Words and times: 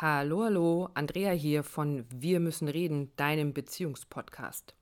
Hallo, 0.00 0.42
hallo, 0.42 0.88
Andrea 0.94 1.30
hier 1.30 1.62
von 1.62 2.04
Wir 2.10 2.40
müssen 2.40 2.66
reden, 2.66 3.12
deinem 3.14 3.54
Beziehungspodcast. 3.54 4.74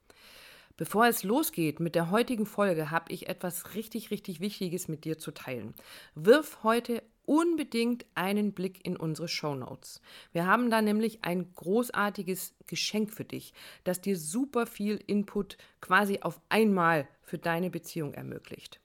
Bevor 0.79 1.07
es 1.07 1.23
losgeht 1.23 1.81
mit 1.81 1.95
der 1.95 2.11
heutigen 2.11 2.47
Folge, 2.47 2.91
habe 2.91 3.13
ich 3.13 3.29
etwas 3.29 3.75
richtig, 3.75 4.11
richtig 4.11 4.41
Wichtiges 4.41 4.89
mit 4.89 5.05
dir 5.05 5.19
zu 5.19 5.31
teilen. 5.31 5.75
Wirf 6.15 6.61
heute 6.63 7.03
unbedingt 7.27 8.07
einen 8.15 8.55
Blick 8.55 8.87
in 8.87 8.97
unsere 8.97 9.29
Show 9.29 9.55
Notes. 9.55 10.01
Wir 10.33 10.47
haben 10.47 10.71
da 10.71 10.81
nämlich 10.81 11.23
ein 11.23 11.53
großartiges 11.57 12.55
Geschenk 12.67 13.13
für 13.13 13.27
dich, 13.27 13.53
das 13.85 14.01
dir 14.01 14.17
super 14.17 14.65
viel 14.65 14.99
Input 15.07 15.59
quasi 15.83 16.21
auf 16.23 16.41
einmal 16.49 17.07
für 17.21 17.37
deine 17.37 17.69
Beziehung 17.69 18.15
ermöglicht. 18.15 18.82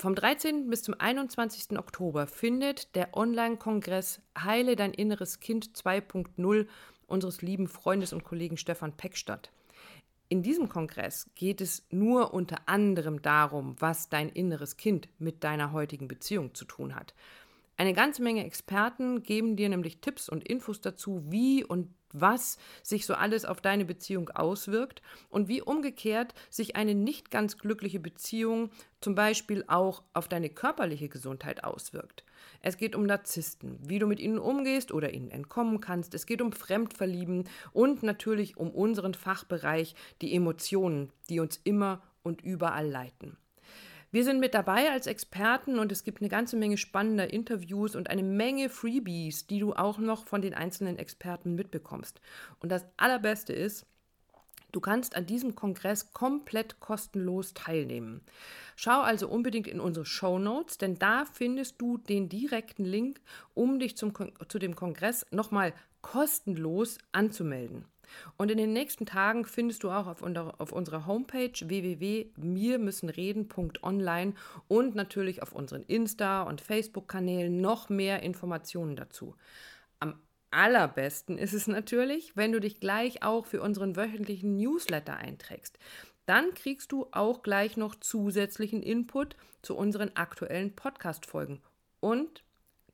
Vom 0.00 0.14
13. 0.14 0.70
bis 0.70 0.84
zum 0.84 0.94
21. 0.96 1.76
Oktober 1.76 2.28
findet 2.28 2.94
der 2.94 3.16
Online-Kongress 3.16 4.20
Heile 4.38 4.76
dein 4.76 4.94
inneres 4.94 5.40
Kind 5.40 5.70
2.0 5.76 6.68
unseres 7.08 7.42
lieben 7.42 7.66
Freundes 7.66 8.12
und 8.12 8.22
Kollegen 8.22 8.56
Stefan 8.56 8.96
Peck 8.96 9.16
statt. 9.16 9.50
In 10.28 10.44
diesem 10.44 10.68
Kongress 10.68 11.28
geht 11.34 11.60
es 11.60 11.84
nur 11.90 12.32
unter 12.32 12.58
anderem 12.66 13.22
darum, 13.22 13.74
was 13.80 14.08
dein 14.08 14.28
inneres 14.28 14.76
Kind 14.76 15.08
mit 15.18 15.42
deiner 15.42 15.72
heutigen 15.72 16.06
Beziehung 16.06 16.54
zu 16.54 16.64
tun 16.64 16.94
hat. 16.94 17.12
Eine 17.76 17.92
ganze 17.92 18.22
Menge 18.22 18.44
Experten 18.44 19.24
geben 19.24 19.56
dir 19.56 19.68
nämlich 19.68 20.00
Tipps 20.00 20.28
und 20.28 20.46
Infos 20.46 20.80
dazu, 20.80 21.24
wie 21.26 21.64
und 21.64 21.92
was 22.12 22.58
sich 22.82 23.06
so 23.06 23.14
alles 23.14 23.44
auf 23.44 23.60
deine 23.60 23.84
Beziehung 23.84 24.30
auswirkt 24.30 25.02
und 25.30 25.48
wie 25.48 25.62
umgekehrt 25.62 26.34
sich 26.50 26.76
eine 26.76 26.94
nicht 26.94 27.30
ganz 27.30 27.58
glückliche 27.58 28.00
Beziehung 28.00 28.70
zum 29.00 29.14
Beispiel 29.14 29.64
auch 29.66 30.02
auf 30.12 30.28
deine 30.28 30.50
körperliche 30.50 31.08
Gesundheit 31.08 31.64
auswirkt. 31.64 32.24
Es 32.60 32.76
geht 32.76 32.96
um 32.96 33.04
Narzissten, 33.04 33.78
wie 33.82 33.98
du 33.98 34.06
mit 34.06 34.20
ihnen 34.20 34.38
umgehst 34.38 34.92
oder 34.92 35.12
ihnen 35.12 35.30
entkommen 35.30 35.80
kannst. 35.80 36.14
Es 36.14 36.26
geht 36.26 36.42
um 36.42 36.52
Fremdverlieben 36.52 37.48
und 37.72 38.02
natürlich 38.02 38.56
um 38.56 38.70
unseren 38.70 39.14
Fachbereich, 39.14 39.94
die 40.20 40.34
Emotionen, 40.34 41.12
die 41.28 41.40
uns 41.40 41.60
immer 41.62 42.02
und 42.22 42.42
überall 42.42 42.88
leiten. 42.88 43.36
Wir 44.10 44.24
sind 44.24 44.40
mit 44.40 44.54
dabei 44.54 44.90
als 44.90 45.06
Experten 45.06 45.78
und 45.78 45.92
es 45.92 46.02
gibt 46.02 46.22
eine 46.22 46.30
ganze 46.30 46.56
Menge 46.56 46.78
spannender 46.78 47.30
Interviews 47.30 47.94
und 47.94 48.08
eine 48.08 48.22
Menge 48.22 48.70
Freebies, 48.70 49.46
die 49.46 49.60
du 49.60 49.74
auch 49.74 49.98
noch 49.98 50.26
von 50.26 50.40
den 50.40 50.54
einzelnen 50.54 50.98
Experten 50.98 51.54
mitbekommst. 51.54 52.20
Und 52.60 52.70
das 52.70 52.86
Allerbeste 52.96 53.52
ist, 53.52 53.86
Du 54.70 54.80
kannst 54.80 55.16
an 55.16 55.24
diesem 55.24 55.54
Kongress 55.54 56.12
komplett 56.12 56.78
kostenlos 56.78 57.54
teilnehmen. 57.54 58.20
Schau 58.76 59.00
also 59.00 59.26
unbedingt 59.26 59.66
in 59.66 59.80
unsere 59.80 60.04
Show 60.04 60.38
Notes, 60.38 60.76
denn 60.76 60.98
da 60.98 61.24
findest 61.24 61.80
du 61.80 61.96
den 61.96 62.28
direkten 62.28 62.84
Link, 62.84 63.20
um 63.54 63.78
dich 63.78 63.96
zum, 63.96 64.12
zu 64.48 64.58
dem 64.58 64.76
Kongress 64.76 65.24
nochmal 65.30 65.72
kostenlos 66.02 66.98
anzumelden. 67.12 67.86
Und 68.36 68.50
in 68.50 68.58
den 68.58 68.72
nächsten 68.72 69.06
Tagen 69.06 69.44
findest 69.44 69.84
du 69.84 69.90
auch 69.90 70.06
auf, 70.06 70.22
auf 70.22 70.72
unserer 70.72 71.06
Homepage 71.06 71.52
www.mirmüssenreden.online 71.60 74.34
und 74.68 74.94
natürlich 74.94 75.42
auf 75.42 75.52
unseren 75.52 75.82
Insta- 75.84 76.42
und 76.42 76.60
Facebook-Kanälen 76.60 77.60
noch 77.60 77.88
mehr 77.88 78.22
Informationen 78.22 78.96
dazu. 78.96 79.34
Am 80.00 80.20
allerbesten 80.50 81.38
ist 81.38 81.52
es 81.52 81.66
natürlich, 81.66 82.36
wenn 82.36 82.52
du 82.52 82.60
dich 82.60 82.80
gleich 82.80 83.22
auch 83.22 83.46
für 83.46 83.62
unseren 83.62 83.96
wöchentlichen 83.96 84.56
Newsletter 84.56 85.16
einträgst. 85.16 85.78
Dann 86.26 86.54
kriegst 86.54 86.92
du 86.92 87.06
auch 87.10 87.42
gleich 87.42 87.76
noch 87.76 87.94
zusätzlichen 87.94 88.82
Input 88.82 89.36
zu 89.62 89.76
unseren 89.76 90.10
aktuellen 90.14 90.76
Podcast-Folgen. 90.76 91.62
Und 92.00 92.44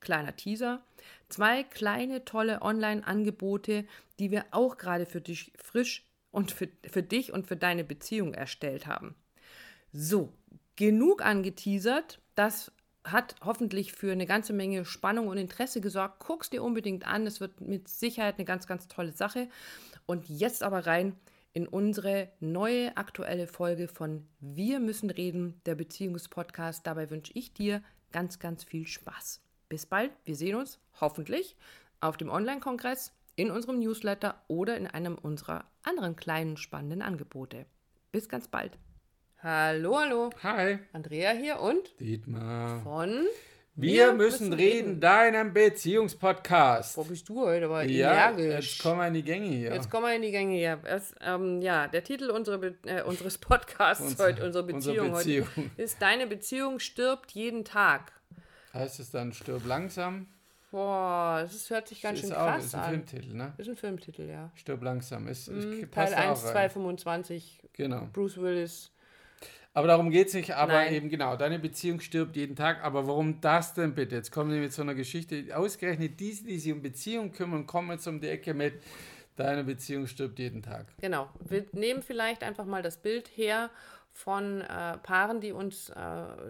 kleiner 0.04 0.36
Teaser, 0.36 0.84
zwei 1.28 1.64
kleine 1.64 2.24
tolle 2.24 2.62
Online-Angebote, 2.62 3.84
die 4.20 4.30
wir 4.30 4.44
auch 4.52 4.76
gerade 4.76 5.06
für 5.06 5.20
dich 5.20 5.52
frisch 5.56 6.06
und 6.30 6.52
für, 6.52 6.68
für 6.88 7.02
dich 7.02 7.32
und 7.32 7.46
für 7.46 7.56
deine 7.56 7.82
Beziehung 7.82 8.34
erstellt 8.34 8.86
haben. 8.86 9.16
So, 9.92 10.32
genug 10.76 11.24
angeteasert. 11.24 12.20
Das 12.34 12.72
hat 13.04 13.36
hoffentlich 13.44 13.92
für 13.92 14.12
eine 14.12 14.26
ganze 14.26 14.52
Menge 14.52 14.84
Spannung 14.84 15.28
und 15.28 15.36
Interesse 15.36 15.80
gesorgt. 15.80 16.24
Guck's 16.26 16.50
dir 16.50 16.62
unbedingt 16.62 17.06
an. 17.06 17.26
Es 17.26 17.40
wird 17.40 17.60
mit 17.60 17.88
Sicherheit 17.88 18.36
eine 18.36 18.44
ganz, 18.44 18.66
ganz 18.66 18.88
tolle 18.88 19.12
Sache. 19.12 19.48
Und 20.06 20.28
jetzt 20.28 20.62
aber 20.62 20.86
rein 20.86 21.14
in 21.52 21.68
unsere 21.68 22.30
neue 22.40 22.96
aktuelle 22.96 23.46
Folge 23.46 23.86
von 23.86 24.26
Wir 24.40 24.80
müssen 24.80 25.10
reden, 25.10 25.60
der 25.66 25.76
Beziehungspodcast. 25.76 26.86
Dabei 26.86 27.10
wünsche 27.10 27.32
ich 27.34 27.52
dir 27.52 27.82
ganz, 28.10 28.38
ganz 28.38 28.64
viel 28.64 28.86
Spaß. 28.86 29.43
Bis 29.68 29.86
bald, 29.86 30.10
wir 30.24 30.36
sehen 30.36 30.54
uns 30.56 30.78
hoffentlich 31.00 31.56
auf 32.00 32.16
dem 32.16 32.28
Online-Kongress, 32.28 33.12
in 33.36 33.50
unserem 33.50 33.80
Newsletter 33.80 34.40
oder 34.46 34.76
in 34.76 34.86
einem 34.86 35.16
unserer 35.16 35.64
anderen 35.82 36.14
kleinen 36.14 36.56
spannenden 36.56 37.02
Angebote. 37.02 37.66
Bis 38.12 38.28
ganz 38.28 38.46
bald. 38.46 38.78
Hallo, 39.42 39.98
hallo. 39.98 40.30
Hi. 40.44 40.78
Andrea 40.92 41.32
hier 41.32 41.58
und 41.58 41.98
Dietmar. 41.98 42.80
Von 42.82 43.26
Wir, 43.74 44.12
müssen, 44.12 44.52
reden, 44.52 45.00
deinem 45.00 45.52
Beziehungspodcast. 45.52 46.96
Wo 46.96 47.02
bist 47.02 47.28
du 47.28 47.40
heute? 47.40 47.64
Aber 47.64 47.82
Ja, 47.82 48.30
energisch. 48.30 48.74
jetzt 48.76 48.82
kommen 48.82 49.00
wir 49.00 49.08
in 49.08 49.14
die 49.14 49.22
Gänge 49.24 49.48
hier. 49.48 49.74
Jetzt 49.74 49.90
kommen 49.90 50.06
wir 50.06 50.14
in 50.14 50.22
die 50.22 50.30
Gänge 50.30 50.54
hier. 50.54 50.78
Es, 50.84 51.12
ähm, 51.20 51.60
ja, 51.60 51.88
der 51.88 52.04
Titel 52.04 52.30
unserer 52.30 52.58
Be 52.58 52.76
äh, 52.84 53.02
unseres 53.02 53.36
Podcasts 53.38 54.00
Unsere- 54.04 54.28
heute, 54.28 54.44
unsere 54.46 54.64
Beziehung, 54.64 55.10
unsere 55.12 55.40
Beziehung. 55.42 55.48
heute, 55.56 55.82
ist 55.82 56.00
Deine 56.00 56.28
Beziehung 56.28 56.78
stirbt 56.78 57.32
jeden 57.32 57.64
Tag. 57.64 58.12
Heißt 58.74 59.00
es 59.00 59.10
dann 59.10 59.32
Stirb 59.32 59.64
langsam? 59.66 60.26
Boah, 60.70 61.38
das 61.42 61.70
hört 61.70 61.86
sich 61.86 62.02
ganz 62.02 62.18
ist 62.18 62.26
schön 62.28 62.36
auch, 62.36 62.46
krass 62.46 62.64
ist 62.64 62.74
ein 62.74 62.80
an. 62.80 62.90
Filmtitel, 62.90 63.34
ne? 63.34 63.52
Ist 63.58 63.68
ein 63.68 63.76
Filmtitel, 63.76 64.28
ja. 64.28 64.50
Stirb 64.56 64.82
langsam. 64.82 65.28
Ist, 65.28 65.46
ist, 65.46 65.64
Teil 65.64 65.86
passt 65.86 66.14
1, 66.14 66.26
auch 66.44 66.50
2, 66.50 66.58
rein. 66.58 66.70
25, 66.70 67.60
Genau. 67.74 68.08
Bruce 68.12 68.38
Willis. 68.38 68.90
Aber 69.72 69.86
darum 69.88 70.10
geht 70.10 70.28
es 70.28 70.34
nicht. 70.34 70.54
Aber 70.54 70.72
Nein. 70.72 70.94
eben 70.94 71.08
genau, 71.08 71.36
deine 71.36 71.58
Beziehung 71.60 72.00
stirbt 72.00 72.36
jeden 72.36 72.56
Tag. 72.56 72.82
Aber 72.82 73.06
warum 73.06 73.40
das 73.40 73.74
denn 73.74 73.94
bitte? 73.94 74.16
Jetzt 74.16 74.30
kommen 74.32 74.52
wir 74.52 74.60
mit 74.60 74.72
so 74.72 74.82
einer 74.82 74.94
Geschichte. 74.94 75.44
Ausgerechnet 75.54 76.18
diese, 76.18 76.44
die 76.44 76.58
sich 76.58 76.72
um 76.72 76.82
Beziehung 76.82 77.32
kümmern, 77.32 77.66
kommen 77.66 77.90
jetzt 77.90 78.06
um 78.06 78.20
die 78.20 78.28
Ecke 78.28 78.54
mit 78.54 78.74
deine 79.36 79.64
Beziehung 79.64 80.06
stirbt 80.06 80.38
jeden 80.38 80.62
Tag. 80.62 80.86
Genau. 81.00 81.28
Wir 81.40 81.66
nehmen 81.72 82.02
vielleicht 82.02 82.42
einfach 82.42 82.64
mal 82.66 82.82
das 82.82 82.96
Bild 82.96 83.28
her 83.36 83.70
von 84.14 84.60
äh, 84.60 84.96
Paaren, 84.98 85.40
die 85.40 85.52
uns, 85.52 85.90
äh, 85.90 85.94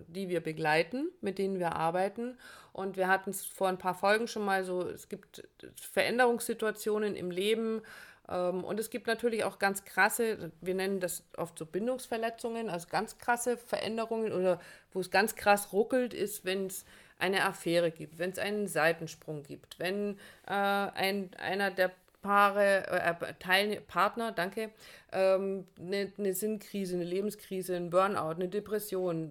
die 0.07 0.29
wir 0.29 0.43
begleiten, 0.43 1.09
mit 1.23 1.39
denen 1.39 1.59
wir 1.59 1.75
arbeiten. 1.75 2.37
Und 2.73 2.97
wir 2.99 3.09
hatten 3.09 3.31
es 3.31 3.45
vor 3.45 3.69
ein 3.69 3.79
paar 3.79 3.95
Folgen 3.95 4.29
schon 4.29 4.45
mal 4.45 4.65
so, 4.65 4.83
es 4.83 5.09
gibt 5.09 5.49
Veränderungssituationen 5.75 7.17
im 7.17 7.31
Leben. 7.31 7.81
Ähm, 8.29 8.63
und 8.63 8.79
es 8.79 8.91
gibt 8.91 9.07
natürlich 9.07 9.45
auch 9.45 9.59
ganz 9.59 9.85
krasse, 9.85 10.53
wir 10.61 10.75
nennen 10.75 11.01
das 11.01 11.25
oft 11.39 11.59
so 11.59 11.65
Bindungsverletzungen, 11.65 12.69
also 12.69 12.87
ganz 12.91 13.17
krasse 13.17 13.57
Veränderungen 13.57 14.33
oder 14.33 14.61
wo 14.93 15.01
es 15.01 15.11
ganz 15.11 15.35
krass 15.35 15.73
ruckelt, 15.73 16.13
ist, 16.13 16.45
wenn 16.45 16.67
es 16.67 16.85
eine 17.19 17.47
Affäre 17.47 17.91
gibt, 17.91 18.19
wenn 18.19 18.31
es 18.31 18.39
einen 18.39 18.69
Seitensprung 18.69 19.43
gibt, 19.43 19.79
wenn 19.79 20.19
äh, 20.47 20.53
ein, 20.53 21.31
einer 21.39 21.71
der 21.71 21.93
Paare, 22.25 22.87
äh, 22.89 23.35
Teilne 23.39 23.83
Partner, 23.83 24.33
danke, 24.33 24.71
ähm, 25.13 25.67
eine, 25.79 26.11
eine 26.17 26.33
Sinnkrise, 26.33 26.95
eine 26.95 27.05
Lebenskrise, 27.05 27.77
ein 27.77 27.91
Burnout, 27.91 28.37
eine 28.37 28.49
Depression, 28.49 29.31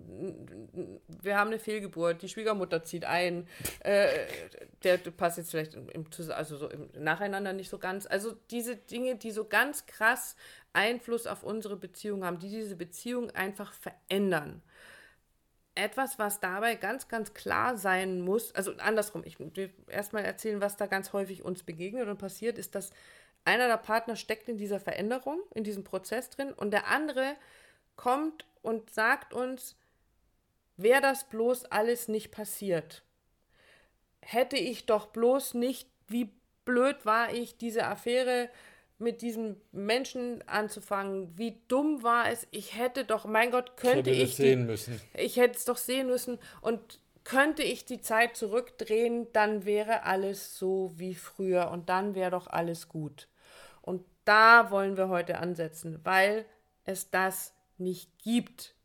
wir 1.23 1.35
haben 1.35 1.47
eine 1.47 1.57
Fehlgeburt, 1.57 2.21
die 2.21 2.29
Schwiegermutter 2.29 2.83
zieht 2.83 3.05
ein, 3.05 3.47
äh, 3.79 4.09
der 4.83 4.97
passt 4.97 5.39
jetzt 5.39 5.49
vielleicht 5.49 5.73
im, 5.73 6.05
also 6.29 6.55
so 6.55 6.69
im 6.69 6.87
Nacheinander 6.95 7.51
nicht 7.51 7.71
so 7.71 7.79
ganz. 7.79 8.05
Also 8.05 8.35
diese 8.51 8.75
Dinge, 8.75 9.15
die 9.15 9.31
so 9.31 9.45
ganz 9.45 9.87
krass 9.87 10.35
Einfluss 10.73 11.25
auf 11.25 11.41
unsere 11.41 11.77
Beziehung 11.77 12.23
haben, 12.23 12.37
die 12.37 12.49
diese 12.49 12.75
Beziehung 12.75 13.31
einfach 13.31 13.73
verändern 13.73 14.61
etwas, 15.75 16.19
was 16.19 16.39
dabei 16.39 16.75
ganz, 16.75 17.07
ganz 17.07 17.33
klar 17.33 17.77
sein 17.77 18.21
muss, 18.21 18.53
also 18.53 18.73
andersrum, 18.77 19.23
ich 19.25 19.39
will 19.39 19.73
erstmal 19.87 20.23
erzählen, 20.23 20.61
was 20.61 20.77
da 20.77 20.85
ganz 20.85 21.13
häufig 21.13 21.43
uns 21.43 21.63
begegnet 21.63 22.07
und 22.07 22.17
passiert, 22.17 22.57
ist, 22.57 22.75
dass 22.75 22.91
einer 23.45 23.67
der 23.67 23.77
Partner 23.77 24.15
steckt 24.15 24.47
in 24.49 24.57
dieser 24.57 24.79
Veränderung, 24.79 25.39
in 25.53 25.63
diesem 25.63 25.83
Prozess 25.83 26.29
drin 26.29 26.53
und 26.53 26.71
der 26.71 26.87
andere 26.87 27.35
kommt 27.95 28.45
und 28.61 28.89
sagt 28.91 29.33
uns, 29.33 29.75
wäre 30.77 31.01
das 31.01 31.27
bloß 31.29 31.65
alles 31.65 32.07
nicht 32.07 32.31
passiert, 32.31 33.03
hätte 34.21 34.57
ich 34.57 34.85
doch 34.85 35.07
bloß 35.07 35.55
nicht, 35.55 35.89
wie 36.07 36.31
blöd 36.65 37.05
war 37.05 37.33
ich, 37.33 37.57
diese 37.57 37.85
Affäre 37.85 38.49
mit 39.03 39.21
diesem 39.21 39.57
Menschen 39.71 40.41
anzufangen, 40.47 41.37
wie 41.37 41.61
dumm 41.67 42.01
war 42.03 42.29
es, 42.31 42.47
ich 42.51 42.77
hätte 42.77 43.05
doch, 43.05 43.25
mein 43.25 43.51
Gott, 43.51 43.77
könnte 43.77 44.09
Hätte 44.11 44.19
das 44.21 44.29
ich 44.29 44.35
die, 44.37 44.41
sehen 44.41 44.65
müssen. 44.65 45.01
ich 45.13 45.37
hätte 45.37 45.57
es 45.57 45.65
doch 45.65 45.77
sehen 45.77 46.07
müssen 46.07 46.39
und 46.61 46.99
könnte 47.23 47.63
ich 47.63 47.85
die 47.85 48.01
Zeit 48.01 48.35
zurückdrehen, 48.35 49.27
dann 49.33 49.65
wäre 49.65 50.03
alles 50.03 50.57
so 50.57 50.91
wie 50.97 51.15
früher 51.15 51.69
und 51.71 51.89
dann 51.89 52.15
wäre 52.15 52.31
doch 52.31 52.47
alles 52.47 52.89
gut. 52.89 53.27
Und 53.81 54.03
da 54.25 54.71
wollen 54.71 54.97
wir 54.97 55.09
heute 55.09 55.37
ansetzen, 55.37 55.99
weil 56.03 56.45
es 56.85 57.09
das 57.11 57.53
nicht 57.77 58.09
gibt, 58.19 58.75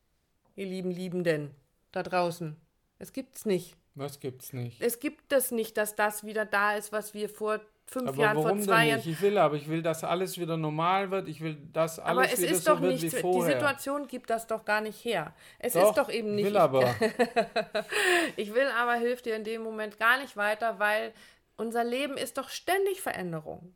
ihr 0.57 0.67
lieben 0.67 0.91
Liebenden 0.91 1.51
da 1.93 2.03
draußen. 2.03 2.57
Es 2.99 3.13
gibt's 3.13 3.45
nicht. 3.47 3.77
Was 3.95 4.21
gibt's 4.21 4.53
nicht? 4.53 4.81
Es 4.81 5.01
gibt 5.01 5.33
das 5.33 5.51
nicht, 5.51 5.77
dass 5.77 5.97
das 5.97 6.25
wieder 6.25 6.45
da 6.45 6.77
ist, 6.77 6.93
was 6.93 7.15
wir 7.15 7.29
vor 7.29 7.61
fünf 7.91 8.09
aber 8.09 8.23
Jahren, 8.23 8.37
warum 8.37 8.59
vor 8.59 8.67
zwei 8.67 8.81
denn 8.81 8.89
Jahren. 8.91 8.97
nicht? 8.99 9.07
Ich 9.09 9.21
will 9.23 9.39
aber, 9.39 9.57
ich 9.57 9.69
will, 9.69 9.83
dass 9.83 10.05
alles 10.05 10.39
wieder 10.39 10.57
normal 10.57 11.11
wird. 11.11 11.29
Ich 11.29 11.41
will, 11.41 11.57
dass 11.73 11.99
alles 11.99 12.11
Aber 12.11 12.33
es 12.33 12.41
wieder 12.41 12.51
ist 12.53 12.65
so 12.65 12.75
doch 12.75 12.81
wird 12.83 12.93
nicht, 12.93 13.03
wie 13.05 13.11
die 13.11 13.17
vorher. 13.17 13.53
Situation 13.55 14.07
gibt 14.07 14.31
das 14.31 14.47
doch 14.47 14.65
gar 14.65 14.81
nicht 14.81 15.05
her. 15.05 15.35
Es 15.59 15.73
Doch, 15.73 15.89
ist 15.89 15.99
doch 15.99 16.11
eben 16.11 16.35
nicht. 16.35 16.47
will 16.47 16.57
aber. 16.57 16.95
Ich 18.37 18.55
will 18.55 18.69
aber, 18.69 18.95
hilft 18.95 19.27
dir 19.27 19.37
in 19.37 19.45
dem 19.45 19.63
Moment 19.63 19.99
gar 19.99 20.21
nicht 20.21 20.37
weiter, 20.37 20.79
weil 20.79 21.13
unser 21.57 21.83
Leben 21.85 22.17
ist 22.17 22.39
doch 22.39 22.49
ständig 22.51 23.01
Veränderung. 23.01 23.75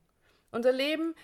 Unser 0.50 0.72
Leben, 0.72 1.14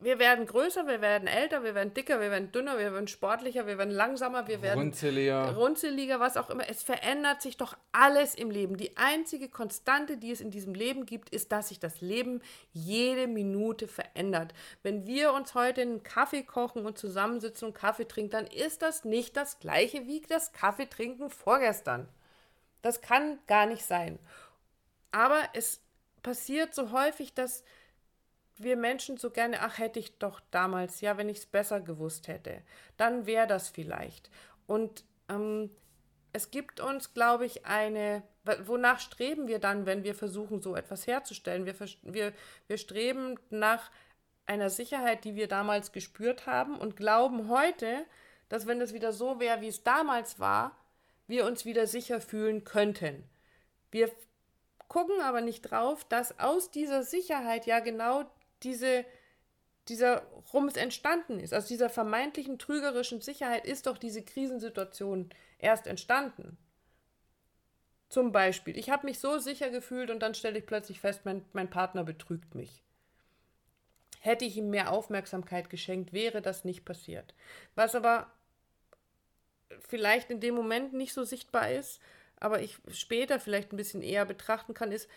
wir 0.00 0.20
werden 0.20 0.46
größer, 0.46 0.86
wir 0.86 1.00
werden 1.00 1.26
älter, 1.26 1.64
wir 1.64 1.74
werden 1.74 1.92
dicker, 1.92 2.20
wir 2.20 2.30
werden 2.30 2.52
dünner, 2.52 2.78
wir 2.78 2.92
werden 2.92 3.08
sportlicher, 3.08 3.66
wir 3.66 3.78
werden 3.78 3.90
langsamer, 3.90 4.46
wir 4.46 4.62
werden 4.62 4.78
Runzeliger. 4.78 5.56
runzeliger, 5.56 6.20
was 6.20 6.36
auch 6.36 6.50
immer. 6.50 6.68
Es 6.68 6.84
verändert 6.84 7.42
sich 7.42 7.56
doch 7.56 7.76
alles 7.90 8.36
im 8.36 8.52
Leben. 8.52 8.76
Die 8.76 8.96
einzige 8.96 9.48
Konstante, 9.48 10.16
die 10.16 10.30
es 10.30 10.40
in 10.40 10.52
diesem 10.52 10.72
Leben 10.74 11.04
gibt, 11.04 11.30
ist, 11.30 11.50
dass 11.50 11.70
sich 11.70 11.80
das 11.80 12.00
Leben 12.00 12.40
jede 12.72 13.26
Minute 13.26 13.88
verändert. 13.88 14.54
Wenn 14.84 15.04
wir 15.04 15.32
uns 15.32 15.54
heute 15.54 15.80
einen 15.80 16.04
Kaffee 16.04 16.44
kochen 16.44 16.86
und 16.86 16.96
zusammensitzen 16.96 17.66
und 17.66 17.74
Kaffee 17.74 18.06
trinken, 18.06 18.30
dann 18.30 18.46
ist 18.46 18.82
das 18.82 19.04
nicht 19.04 19.36
das 19.36 19.58
gleiche 19.58 20.06
wie 20.06 20.20
das 20.20 20.52
Kaffeetrinken 20.52 21.28
vorgestern. 21.28 22.08
Das 22.82 23.00
kann 23.00 23.40
gar 23.48 23.66
nicht 23.66 23.84
sein. 23.84 24.20
Aber 25.10 25.40
es 25.54 25.80
passiert 26.22 26.72
so 26.72 26.92
häufig, 26.92 27.34
dass 27.34 27.64
wir 28.62 28.76
Menschen 28.76 29.16
so 29.16 29.30
gerne, 29.30 29.60
ach 29.60 29.78
hätte 29.78 29.98
ich 29.98 30.18
doch 30.18 30.40
damals, 30.50 31.00
ja, 31.00 31.16
wenn 31.16 31.28
ich 31.28 31.38
es 31.38 31.46
besser 31.46 31.80
gewusst 31.80 32.28
hätte, 32.28 32.62
dann 32.96 33.26
wäre 33.26 33.46
das 33.46 33.68
vielleicht. 33.68 34.30
Und 34.66 35.04
ähm, 35.28 35.70
es 36.32 36.50
gibt 36.50 36.80
uns, 36.80 37.14
glaube 37.14 37.46
ich, 37.46 37.66
eine, 37.66 38.22
wonach 38.64 39.00
streben 39.00 39.48
wir 39.48 39.58
dann, 39.58 39.86
wenn 39.86 40.04
wir 40.04 40.14
versuchen, 40.14 40.60
so 40.60 40.76
etwas 40.76 41.06
herzustellen? 41.06 41.66
Wir, 41.66 41.74
wir, 42.02 42.32
wir 42.66 42.78
streben 42.78 43.36
nach 43.50 43.90
einer 44.46 44.70
Sicherheit, 44.70 45.24
die 45.24 45.34
wir 45.34 45.48
damals 45.48 45.92
gespürt 45.92 46.46
haben 46.46 46.76
und 46.78 46.96
glauben 46.96 47.48
heute, 47.48 48.04
dass 48.48 48.66
wenn 48.66 48.80
es 48.80 48.94
wieder 48.94 49.12
so 49.12 49.40
wäre, 49.40 49.60
wie 49.60 49.68
es 49.68 49.82
damals 49.82 50.38
war, 50.38 50.76
wir 51.26 51.44
uns 51.44 51.64
wieder 51.64 51.86
sicher 51.86 52.20
fühlen 52.20 52.64
könnten. 52.64 53.24
Wir 53.90 54.10
gucken 54.88 55.20
aber 55.20 55.42
nicht 55.42 55.62
drauf, 55.62 56.04
dass 56.04 56.38
aus 56.38 56.70
dieser 56.70 57.02
Sicherheit 57.02 57.66
ja 57.66 57.80
genau 57.80 58.24
diese, 58.62 59.04
dieser 59.88 60.22
Rums 60.52 60.76
entstanden 60.76 61.40
ist. 61.40 61.54
Aus 61.54 61.66
dieser 61.66 61.90
vermeintlichen 61.90 62.58
trügerischen 62.58 63.20
Sicherheit 63.20 63.66
ist 63.66 63.86
doch 63.86 63.98
diese 63.98 64.22
Krisensituation 64.22 65.30
erst 65.58 65.86
entstanden. 65.86 66.58
Zum 68.08 68.32
Beispiel, 68.32 68.76
ich 68.78 68.90
habe 68.90 69.06
mich 69.06 69.18
so 69.18 69.38
sicher 69.38 69.70
gefühlt 69.70 70.10
und 70.10 70.20
dann 70.20 70.34
stelle 70.34 70.58
ich 70.58 70.66
plötzlich 70.66 71.00
fest, 71.00 71.22
mein, 71.24 71.44
mein 71.52 71.68
Partner 71.68 72.04
betrügt 72.04 72.54
mich. 72.54 72.82
Hätte 74.20 74.44
ich 74.44 74.56
ihm 74.56 74.70
mehr 74.70 74.92
Aufmerksamkeit 74.92 75.70
geschenkt, 75.70 76.12
wäre 76.12 76.40
das 76.40 76.64
nicht 76.64 76.84
passiert. 76.84 77.34
Was 77.74 77.94
aber 77.94 78.32
vielleicht 79.80 80.30
in 80.30 80.40
dem 80.40 80.54
Moment 80.54 80.94
nicht 80.94 81.12
so 81.12 81.24
sichtbar 81.24 81.70
ist, 81.70 82.00
aber 82.40 82.62
ich 82.62 82.78
später 82.92 83.40
vielleicht 83.40 83.72
ein 83.72 83.76
bisschen 83.76 84.02
eher 84.02 84.24
betrachten 84.24 84.72
kann, 84.72 84.92
ist, 84.92 85.08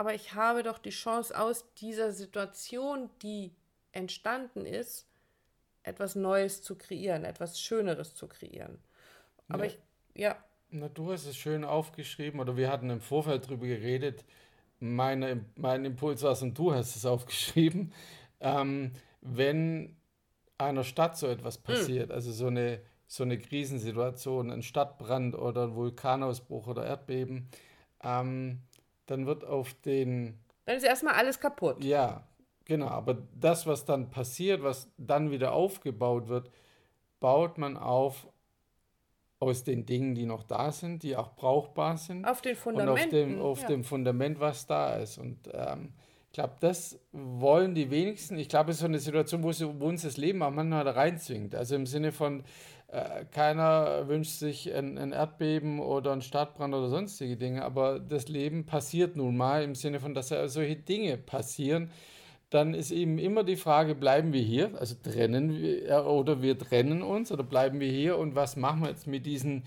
aber 0.00 0.14
ich 0.14 0.34
habe 0.34 0.62
doch 0.62 0.78
die 0.78 0.90
Chance 0.90 1.38
aus 1.38 1.66
dieser 1.76 2.12
Situation, 2.12 3.10
die 3.22 3.52
entstanden 3.92 4.64
ist, 4.66 5.06
etwas 5.84 6.14
Neues 6.16 6.62
zu 6.62 6.76
kreieren, 6.76 7.24
etwas 7.24 7.60
Schöneres 7.60 8.14
zu 8.14 8.28
kreieren. 8.28 8.78
Aber 9.50 9.64
Ja. 9.64 9.66
ich, 9.66 9.78
ja, 10.14 10.36
Na, 10.70 10.88
du 10.88 11.12
hast 11.12 11.26
es 11.26 11.36
schön 11.36 11.64
aufgeschrieben 11.64 12.40
oder 12.40 12.56
wir 12.56 12.70
hatten 12.70 12.90
im 12.90 13.00
Vorfeld 13.00 13.48
drüber 13.48 13.66
geredet. 13.66 14.24
Meine, 14.80 15.44
mein 15.56 15.84
Impuls 15.84 16.22
war 16.22 16.32
es 16.32 16.42
und 16.42 16.58
du 16.58 16.74
hast 16.74 16.96
es 16.96 17.06
aufgeschrieben. 17.06 17.92
Ähm, 18.40 18.92
wenn 19.22 19.96
einer 20.58 20.84
Stadt 20.84 21.18
so 21.18 21.26
etwas 21.28 21.58
Hm. 21.68 21.86
passiert, 21.86 22.10
also 22.12 22.32
so 22.32 22.48
eine, 22.48 22.82
so 23.08 23.24
eine 23.24 23.38
Krisensituation, 23.38 24.50
ein 24.50 24.62
Stadtbrand 24.62 25.34
oder 25.36 25.64
ein 25.64 25.76
Vulkanausbruch 25.76 26.68
oder 26.68 26.86
Erdbeben, 26.86 27.48
ähm, 28.04 28.60
dann 29.10 29.26
wird 29.26 29.44
auf 29.44 29.74
den 29.74 30.38
dann 30.70 30.76
ist 30.76 30.84
erstmal 30.84 31.14
alles 31.14 31.40
kaputt. 31.40 31.82
Ja, 31.82 32.22
genau. 32.64 32.86
Aber 32.86 33.18
das, 33.34 33.66
was 33.66 33.84
dann 33.84 34.10
passiert, 34.10 34.62
was 34.62 34.88
dann 34.98 35.32
wieder 35.32 35.52
aufgebaut 35.52 36.28
wird, 36.28 36.48
baut 37.18 37.58
man 37.58 37.76
auf 37.76 38.28
aus 39.40 39.64
den 39.64 39.86
Dingen, 39.86 40.14
die 40.14 40.26
noch 40.26 40.44
da 40.44 40.70
sind, 40.70 41.02
die 41.02 41.16
auch 41.16 41.34
brauchbar 41.34 41.96
sind. 41.96 42.24
Auf 42.26 42.42
den 42.42 42.52
und 42.52 42.58
auf 42.58 42.62
Fundamenten. 42.62 43.10
dem, 43.10 43.40
auf 43.40 43.62
ja. 43.62 43.68
dem 43.68 43.84
Fundament, 43.84 44.38
was 44.38 44.66
da 44.66 44.96
ist. 44.96 45.18
Und 45.18 45.48
ähm, 45.52 45.94
ich 46.26 46.34
glaube, 46.34 46.54
das 46.60 47.00
wollen 47.10 47.74
die 47.74 47.90
wenigsten. 47.90 48.38
Ich 48.38 48.48
glaube, 48.48 48.70
es 48.70 48.76
ist 48.76 48.80
so 48.82 48.86
eine 48.86 49.00
Situation, 49.00 49.42
wo, 49.42 49.50
sie, 49.50 49.66
wo 49.80 49.86
uns 49.86 50.02
das 50.02 50.18
Leben 50.18 50.42
auch 50.42 50.50
manchmal 50.50 50.84
da 50.84 50.92
reinzwingt. 50.92 51.54
Also 51.54 51.74
im 51.74 51.86
Sinne 51.86 52.12
von, 52.12 52.44
äh, 52.90 53.24
keiner 53.32 54.08
wünscht 54.08 54.32
sich 54.38 54.72
ein, 54.74 54.98
ein 54.98 55.12
Erdbeben 55.12 55.80
oder 55.80 56.12
einen 56.12 56.22
Stadtbrand 56.22 56.74
oder 56.74 56.88
sonstige 56.88 57.36
Dinge, 57.36 57.64
aber 57.64 57.98
das 58.00 58.28
Leben 58.28 58.66
passiert 58.66 59.16
nun 59.16 59.36
mal 59.36 59.62
im 59.62 59.74
Sinne 59.74 60.00
von, 60.00 60.14
dass 60.14 60.28
solche 60.28 60.76
Dinge 60.76 61.16
passieren. 61.18 61.90
Dann 62.50 62.74
ist 62.74 62.90
eben 62.92 63.18
immer 63.18 63.44
die 63.44 63.56
Frage, 63.56 63.94
bleiben 63.94 64.32
wir 64.32 64.42
hier, 64.42 64.72
also 64.78 64.96
trennen 65.02 65.50
wir 65.62 65.88
äh, 65.88 66.00
oder 66.00 66.42
wir 66.42 66.58
trennen 66.58 67.02
uns 67.02 67.32
oder 67.32 67.44
bleiben 67.44 67.80
wir 67.80 67.90
hier 67.90 68.18
und 68.18 68.34
was 68.36 68.56
machen 68.56 68.82
wir 68.82 68.90
jetzt 68.90 69.06
mit 69.06 69.26
diesen 69.26 69.64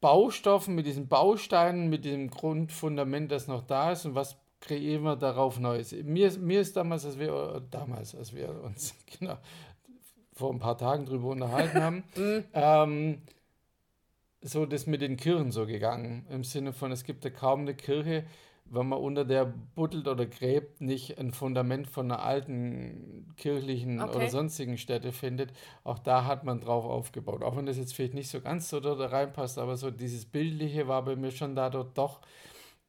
Baustoffen, 0.00 0.74
mit 0.74 0.86
diesen 0.86 1.08
Bausteinen, 1.08 1.88
mit 1.88 2.04
dem 2.04 2.28
Grundfundament, 2.30 3.30
das 3.30 3.46
noch 3.46 3.62
da 3.62 3.92
ist 3.92 4.04
und 4.04 4.14
was 4.14 4.36
kreieren 4.60 5.02
wir 5.04 5.16
darauf 5.16 5.60
Neues. 5.60 5.92
Mir, 5.92 6.28
ist- 6.28 6.40
mir 6.40 6.60
ist 6.60 6.76
damals, 6.76 7.04
als 7.04 7.18
wir, 7.18 7.32
äh, 7.56 7.60
damals, 7.70 8.14
als 8.14 8.34
wir 8.34 8.50
uns 8.62 8.94
genau, 9.18 9.38
vor 10.32 10.52
ein 10.52 10.58
paar 10.58 10.78
Tagen 10.78 11.06
drüber 11.06 11.28
unterhalten 11.28 11.82
haben, 11.82 12.04
ähm, 12.54 13.22
so 14.40 14.66
das 14.66 14.86
mit 14.86 15.00
den 15.02 15.16
Kirchen 15.16 15.52
so 15.52 15.66
gegangen. 15.66 16.26
Im 16.30 16.44
Sinne 16.44 16.72
von, 16.72 16.90
es 16.92 17.04
gibt 17.04 17.24
ja 17.24 17.30
kaum 17.30 17.60
eine 17.60 17.74
Kirche, 17.74 18.24
wenn 18.64 18.88
man 18.88 19.00
unter 19.00 19.24
der 19.24 19.44
buddelt 19.44 20.08
oder 20.08 20.24
gräbt, 20.26 20.80
nicht 20.80 21.18
ein 21.18 21.32
Fundament 21.32 21.86
von 21.86 22.10
einer 22.10 22.22
alten 22.22 23.32
kirchlichen 23.36 24.00
Okay. 24.00 24.16
oder 24.16 24.28
sonstigen 24.28 24.78
Stätte 24.78 25.12
findet. 25.12 25.52
Auch 25.84 25.98
da 25.98 26.24
hat 26.24 26.44
man 26.44 26.60
drauf 26.60 26.84
aufgebaut. 26.84 27.42
Auch 27.42 27.56
wenn 27.56 27.66
das 27.66 27.76
jetzt 27.76 27.94
vielleicht 27.94 28.14
nicht 28.14 28.30
so 28.30 28.40
ganz 28.40 28.70
so 28.70 28.80
da 28.80 28.94
reinpasst, 28.94 29.58
aber 29.58 29.76
so 29.76 29.90
dieses 29.90 30.24
Bildliche 30.24 30.88
war 30.88 31.04
bei 31.04 31.16
mir 31.16 31.30
schon 31.30 31.54
da 31.54 31.68
dort 31.70 31.98
doch. 31.98 32.20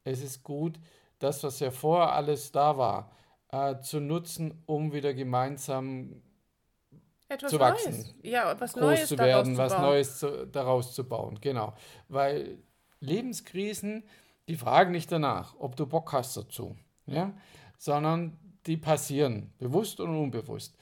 Es 0.04 0.22
ist 0.22 0.42
gut, 0.42 0.78
das, 1.18 1.42
was 1.44 1.60
ja 1.60 1.70
vorher 1.70 2.12
alles 2.14 2.52
da 2.52 2.78
war, 2.78 3.10
äh, 3.50 3.80
zu 3.80 4.00
nutzen, 4.00 4.62
um 4.66 4.92
wieder 4.92 5.14
gemeinsam 5.14 6.22
Etwas 7.28 7.50
zu 7.50 7.58
wachsen, 7.58 7.92
Neues. 7.92 8.14
Ja, 8.22 8.52
groß 8.52 8.76
Neues 8.76 9.08
zu 9.08 9.18
werden, 9.18 9.56
was. 9.56 9.78
Neues 9.78 10.18
zu, 10.18 10.46
daraus 10.46 10.94
zu 10.94 11.08
bauen. 11.08 11.38
Genau. 11.40 11.74
Weil 12.08 12.58
Lebenskrisen, 13.00 14.04
die 14.48 14.56
fragen 14.56 14.92
nicht 14.92 15.10
danach, 15.10 15.54
ob 15.58 15.76
du 15.76 15.86
Bock 15.86 16.12
hast 16.12 16.36
dazu, 16.36 16.76
ja? 17.06 17.32
sondern 17.78 18.36
die 18.66 18.76
passieren, 18.76 19.52
bewusst 19.58 20.00
und 20.00 20.10
unbewusst. 20.10 20.76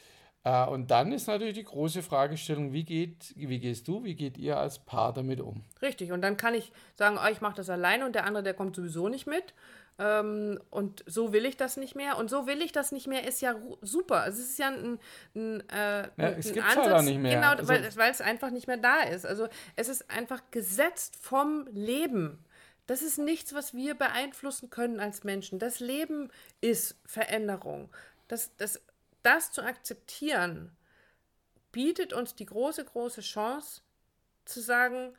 Äh, 0.45 0.67
und 0.67 0.91
dann 0.91 1.13
ist 1.13 1.27
natürlich 1.27 1.55
die 1.55 1.65
große 1.65 2.03
Fragestellung, 2.03 2.73
wie, 2.73 2.85
geht, 2.85 3.33
wie 3.37 3.59
gehst 3.59 3.87
du, 3.89 4.05
wie 4.05 4.15
geht 4.15 4.39
ihr 4.39 4.59
als 4.59 4.79
Paar 4.79 5.13
damit 5.13 5.41
um? 5.41 5.65
Richtig, 5.81 6.13
und 6.13 6.23
dann 6.23 6.37
kann 6.37 6.55
ich 6.55 6.73
sagen, 6.95 7.19
oh, 7.23 7.29
ich 7.31 7.41
mache 7.41 7.57
das 7.57 7.71
alleine 7.71 8.05
und 8.05 8.15
der 8.15 8.25
andere, 8.25 8.43
der 8.43 8.55
kommt 8.55 8.77
sowieso 8.77 9.09
nicht 9.09 9.27
mit. 9.27 9.55
Ähm, 9.99 10.59
und 10.71 11.05
so 11.07 11.33
will 11.33 11.45
ich 11.45 11.57
das 11.57 11.77
nicht 11.77 11.95
mehr. 11.95 12.17
Und 12.17 12.31
so 12.31 12.47
will 12.47 12.63
ich 12.63 12.73
das 12.73 12.93
nicht 12.93 13.07
mehr, 13.07 13.27
ist 13.29 13.41
ja 13.43 13.55
super. 13.83 14.27
Es 14.27 14.39
ist 14.39 14.59
ja 14.59 14.69
ein, 14.69 14.99
ein, 15.35 15.69
äh, 15.69 16.09
es 16.39 16.47
ein 16.49 16.55
gibt's 16.55 16.77
halt 16.77 16.93
auch 16.93 17.03
nicht 17.03 17.19
mehr. 17.19 17.35
Genau, 17.37 17.51
Also- 17.53 17.69
weil, 17.69 17.85
es- 17.85 17.97
weil 17.97 18.11
es 18.11 18.21
einfach 18.21 18.51
nicht 18.51 18.67
mehr 18.67 18.79
da 18.79 19.03
ist. 19.03 19.27
Also 19.27 19.49
es 19.77 19.89
ist 19.89 20.11
einfach 20.11 20.43
gesetzt 20.51 21.17
vom 21.17 21.67
Leben. 21.73 22.43
Das 22.87 23.01
ist 23.03 23.19
nichts, 23.19 23.55
was 23.55 23.75
wir 23.75 23.95
beeinflussen 23.95 24.71
können 24.71 24.99
als 24.99 25.23
Menschen. 25.25 25.59
Das 25.59 25.79
Leben 25.79 26.31
ist 26.61 26.97
Veränderung. 27.07 27.91
Das, 28.29 28.51
das, 28.57 28.81
das 29.23 29.53
zu 29.53 29.63
akzeptieren, 29.63 30.77
bietet 31.71 32.13
uns 32.13 32.35
die 32.35 32.47
große, 32.47 32.85
große 32.85 33.21
Chance 33.21 33.83
zu 34.45 34.61
sagen, 34.61 35.15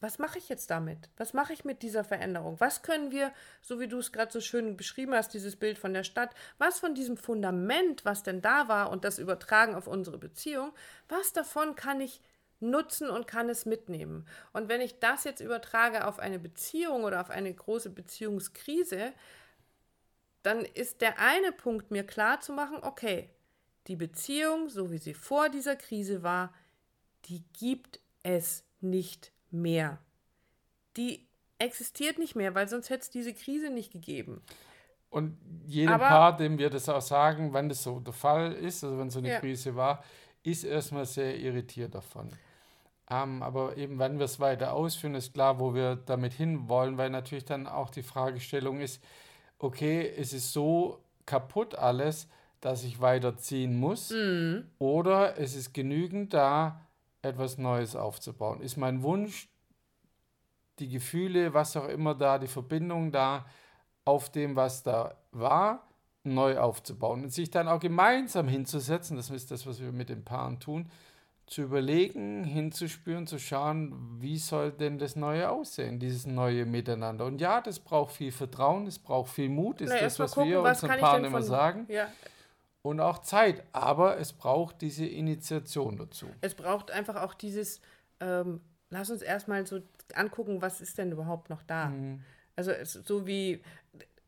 was 0.00 0.18
mache 0.18 0.38
ich 0.38 0.48
jetzt 0.48 0.70
damit? 0.70 1.08
Was 1.16 1.32
mache 1.32 1.52
ich 1.52 1.64
mit 1.64 1.82
dieser 1.82 2.04
Veränderung? 2.04 2.60
Was 2.60 2.82
können 2.82 3.10
wir, 3.10 3.32
so 3.62 3.80
wie 3.80 3.88
du 3.88 3.98
es 3.98 4.12
gerade 4.12 4.30
so 4.30 4.40
schön 4.40 4.76
beschrieben 4.76 5.14
hast, 5.14 5.32
dieses 5.32 5.56
Bild 5.56 5.78
von 5.78 5.94
der 5.94 6.04
Stadt, 6.04 6.34
was 6.58 6.78
von 6.78 6.94
diesem 6.94 7.16
Fundament, 7.16 8.04
was 8.04 8.22
denn 8.22 8.42
da 8.42 8.68
war 8.68 8.90
und 8.90 9.04
das 9.04 9.18
übertragen 9.18 9.74
auf 9.74 9.86
unsere 9.86 10.18
Beziehung, 10.18 10.72
was 11.08 11.32
davon 11.32 11.76
kann 11.76 12.00
ich 12.00 12.20
nutzen 12.60 13.08
und 13.08 13.26
kann 13.26 13.48
es 13.48 13.64
mitnehmen? 13.64 14.28
Und 14.52 14.68
wenn 14.68 14.82
ich 14.82 14.98
das 14.98 15.24
jetzt 15.24 15.40
übertrage 15.40 16.06
auf 16.06 16.18
eine 16.18 16.38
Beziehung 16.38 17.04
oder 17.04 17.20
auf 17.20 17.30
eine 17.30 17.52
große 17.52 17.90
Beziehungskrise, 17.90 19.12
dann 20.42 20.64
ist 20.64 21.00
der 21.00 21.18
eine 21.18 21.52
Punkt 21.52 21.90
mir 21.90 22.04
klar 22.04 22.40
zu 22.40 22.52
machen, 22.52 22.78
okay, 22.82 23.30
die 23.86 23.96
Beziehung, 23.96 24.68
so 24.68 24.90
wie 24.90 24.98
sie 24.98 25.14
vor 25.14 25.48
dieser 25.48 25.76
Krise 25.76 26.22
war, 26.22 26.52
die 27.24 27.42
gibt 27.52 28.00
es 28.22 28.64
nicht 28.80 29.32
mehr. 29.50 29.98
Die 30.96 31.26
existiert 31.58 32.18
nicht 32.18 32.36
mehr, 32.36 32.54
weil 32.54 32.68
sonst 32.68 32.90
hätte 32.90 33.02
es 33.02 33.10
diese 33.10 33.34
Krise 33.34 33.70
nicht 33.70 33.92
gegeben. 33.92 34.42
Und 35.10 35.38
jedem 35.66 35.94
Aber, 35.94 36.08
Paar, 36.08 36.36
dem 36.36 36.58
wir 36.58 36.70
das 36.70 36.88
auch 36.88 37.00
sagen, 37.00 37.52
wenn 37.54 37.68
das 37.68 37.82
so 37.82 38.00
der 38.00 38.12
Fall 38.12 38.52
ist, 38.52 38.84
also 38.84 38.98
wenn 38.98 39.10
so 39.10 39.18
eine 39.18 39.30
ja. 39.30 39.40
Krise 39.40 39.76
war, 39.76 40.02
ist 40.42 40.64
erstmal 40.64 41.06
sehr 41.06 41.38
irritiert 41.38 41.94
davon. 41.94 42.30
Ähm, 43.08 43.42
aber 43.42 43.76
eben, 43.76 43.98
wenn 43.98 44.18
wir 44.18 44.24
es 44.24 44.40
weiter 44.40 44.72
ausführen, 44.72 45.14
ist 45.14 45.32
klar, 45.32 45.58
wo 45.58 45.74
wir 45.74 45.96
damit 45.96 46.32
hinwollen, 46.32 46.98
weil 46.98 47.10
natürlich 47.10 47.44
dann 47.44 47.66
auch 47.66 47.90
die 47.90 48.02
Fragestellung 48.02 48.80
ist, 48.80 49.02
okay, 49.58 50.12
es 50.16 50.32
ist 50.32 50.52
so 50.52 51.00
kaputt 51.24 51.76
alles, 51.76 52.28
dass 52.60 52.84
ich 52.84 53.00
weiterziehen 53.00 53.78
muss, 53.78 54.10
mhm. 54.10 54.66
oder 54.78 55.38
es 55.38 55.54
ist 55.54 55.72
genügend 55.72 56.34
da, 56.34 56.80
etwas 57.26 57.58
Neues 57.58 57.96
aufzubauen. 57.96 58.60
Ist 58.60 58.76
mein 58.76 59.02
Wunsch, 59.02 59.48
die 60.78 60.88
Gefühle, 60.88 61.54
was 61.54 61.76
auch 61.76 61.88
immer 61.88 62.14
da, 62.14 62.38
die 62.38 62.46
Verbindung 62.46 63.12
da, 63.12 63.46
auf 64.04 64.30
dem, 64.30 64.56
was 64.56 64.82
da 64.82 65.16
war, 65.32 65.86
neu 66.22 66.58
aufzubauen 66.58 67.24
und 67.24 67.32
sich 67.32 67.50
dann 67.50 67.68
auch 67.68 67.80
gemeinsam 67.80 68.48
hinzusetzen, 68.48 69.16
das 69.16 69.30
ist 69.30 69.50
das, 69.50 69.66
was 69.66 69.80
wir 69.80 69.92
mit 69.92 70.08
den 70.08 70.24
Paaren 70.24 70.58
tun, 70.58 70.90
zu 71.46 71.62
überlegen, 71.62 72.42
hinzuspüren, 72.42 73.26
zu 73.26 73.38
schauen, 73.38 73.94
wie 74.20 74.36
soll 74.36 74.72
denn 74.72 74.98
das 74.98 75.14
Neue 75.14 75.48
aussehen, 75.48 76.00
dieses 76.00 76.26
neue 76.26 76.66
Miteinander. 76.66 77.24
Und 77.24 77.40
ja, 77.40 77.60
das 77.60 77.78
braucht 77.78 78.12
viel 78.12 78.32
Vertrauen, 78.32 78.86
es 78.88 78.98
braucht 78.98 79.30
viel 79.30 79.48
Mut, 79.48 79.80
ist 79.80 79.90
Na, 79.90 80.00
das, 80.00 80.18
was 80.18 80.32
gucken, 80.32 80.50
wir 80.50 80.62
was 80.64 80.82
unseren 80.82 81.00
Paaren 81.00 81.24
immer 81.24 81.42
sagen. 81.42 81.86
Ja. 81.88 82.08
Und 82.86 83.00
auch 83.00 83.18
Zeit, 83.18 83.64
aber 83.72 84.18
es 84.18 84.32
braucht 84.32 84.80
diese 84.80 85.04
Initiation 85.04 85.96
dazu. 85.96 86.28
Es 86.40 86.54
braucht 86.54 86.92
einfach 86.92 87.16
auch 87.16 87.34
dieses, 87.34 87.80
ähm, 88.20 88.60
lass 88.90 89.10
uns 89.10 89.22
erstmal 89.22 89.66
so 89.66 89.80
angucken, 90.14 90.62
was 90.62 90.80
ist 90.80 90.96
denn 90.96 91.10
überhaupt 91.10 91.50
noch 91.50 91.64
da. 91.64 91.86
Mhm. 91.86 92.22
Also 92.54 92.72
so 92.84 93.26
wie, 93.26 93.60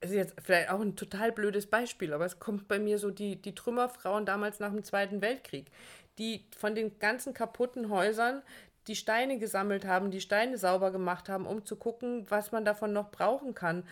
es 0.00 0.10
ist 0.10 0.16
jetzt 0.16 0.34
vielleicht 0.42 0.70
auch 0.70 0.80
ein 0.80 0.96
total 0.96 1.30
blödes 1.30 1.68
Beispiel, 1.68 2.12
aber 2.12 2.26
es 2.26 2.40
kommt 2.40 2.66
bei 2.66 2.80
mir 2.80 2.98
so 2.98 3.12
die, 3.12 3.40
die 3.40 3.54
Trümmerfrauen 3.54 4.26
damals 4.26 4.58
nach 4.58 4.72
dem 4.72 4.82
Zweiten 4.82 5.22
Weltkrieg, 5.22 5.70
die 6.18 6.44
von 6.56 6.74
den 6.74 6.98
ganzen 6.98 7.34
kaputten 7.34 7.90
Häusern 7.90 8.42
die 8.88 8.96
Steine 8.96 9.38
gesammelt 9.38 9.84
haben, 9.84 10.10
die 10.10 10.20
Steine 10.20 10.58
sauber 10.58 10.90
gemacht 10.90 11.28
haben, 11.28 11.46
um 11.46 11.64
zu 11.64 11.76
gucken, 11.76 12.26
was 12.28 12.52
man 12.52 12.64
davon 12.64 12.92
noch 12.92 13.10
brauchen 13.10 13.54
kann, 13.54 13.84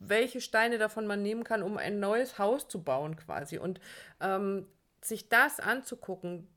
welche 0.00 0.40
Steine 0.40 0.78
davon 0.78 1.06
man 1.06 1.22
nehmen 1.22 1.44
kann, 1.44 1.62
um 1.62 1.76
ein 1.76 2.00
neues 2.00 2.38
Haus 2.38 2.66
zu 2.66 2.82
bauen 2.82 3.16
quasi. 3.16 3.58
Und 3.58 3.80
ähm, 4.20 4.66
sich 5.02 5.28
das 5.28 5.60
anzugucken, 5.60 6.48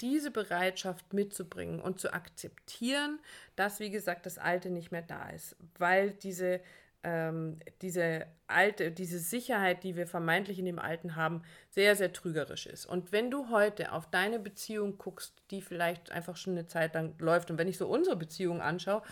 diese 0.00 0.30
Bereitschaft 0.30 1.12
mitzubringen 1.12 1.80
und 1.80 2.00
zu 2.00 2.12
akzeptieren, 2.12 3.20
dass, 3.54 3.78
wie 3.78 3.90
gesagt, 3.90 4.26
das 4.26 4.38
Alte 4.38 4.70
nicht 4.70 4.90
mehr 4.90 5.02
da 5.02 5.30
ist, 5.30 5.56
weil 5.78 6.10
diese 6.10 6.60
ähm, 7.04 7.58
diese 7.80 8.26
alte, 8.46 8.92
diese 8.92 9.18
Sicherheit, 9.18 9.82
die 9.82 9.96
wir 9.96 10.06
vermeintlich 10.06 10.58
in 10.58 10.64
dem 10.64 10.78
Alten 10.78 11.16
haben, 11.16 11.42
sehr, 11.70 11.96
sehr 11.96 12.12
trügerisch 12.12 12.66
ist. 12.66 12.86
Und 12.86 13.12
wenn 13.12 13.30
du 13.30 13.50
heute 13.50 13.92
auf 13.92 14.10
deine 14.10 14.38
Beziehung 14.38 14.98
guckst, 14.98 15.34
die 15.50 15.62
vielleicht 15.62 16.12
einfach 16.12 16.36
schon 16.36 16.52
eine 16.52 16.66
Zeit 16.66 16.94
lang 16.94 17.14
läuft, 17.18 17.50
und 17.50 17.58
wenn 17.58 17.68
ich 17.68 17.78
so 17.78 17.88
unsere 17.88 18.16
Beziehung 18.16 18.60
anschaue, 18.60 19.02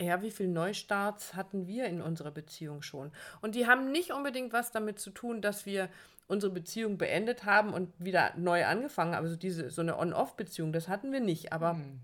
ja, 0.00 0.22
wie 0.22 0.32
viele 0.32 0.48
Neustarts 0.48 1.34
hatten 1.34 1.68
wir 1.68 1.86
in 1.86 2.02
unserer 2.02 2.32
Beziehung 2.32 2.82
schon? 2.82 3.12
Und 3.40 3.54
die 3.54 3.66
haben 3.66 3.92
nicht 3.92 4.10
unbedingt 4.10 4.52
was 4.52 4.72
damit 4.72 4.98
zu 4.98 5.10
tun, 5.10 5.40
dass 5.40 5.66
wir 5.66 5.88
unsere 6.26 6.52
Beziehung 6.52 6.98
beendet 6.98 7.44
haben 7.44 7.72
und 7.72 7.92
wieder 7.98 8.32
neu 8.36 8.64
angefangen 8.64 9.14
haben. 9.14 9.24
Also 9.24 9.36
diese, 9.36 9.70
so 9.70 9.82
eine 9.82 9.98
On-Off-Beziehung, 9.98 10.72
das 10.72 10.88
hatten 10.88 11.12
wir 11.12 11.20
nicht. 11.20 11.52
Aber 11.52 11.74
mhm. 11.74 12.00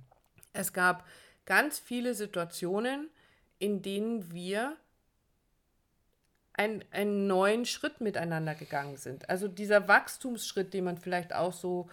es 0.52 0.72
gab 0.72 1.04
ganz 1.46 1.80
viele 1.80 2.14
Situationen, 2.14 3.08
in 3.60 3.82
denen 3.82 4.32
wir 4.32 4.76
ein, 6.54 6.84
einen 6.90 7.28
neuen 7.28 7.64
Schritt 7.64 8.00
miteinander 8.00 8.54
gegangen 8.56 8.96
sind. 8.96 9.30
Also 9.30 9.46
dieser 9.46 9.86
Wachstumsschritt, 9.86 10.74
den 10.74 10.84
man 10.84 10.98
vielleicht 10.98 11.32
auch 11.32 11.52
so, 11.52 11.88